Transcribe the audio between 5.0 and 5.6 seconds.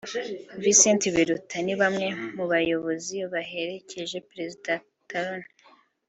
Talon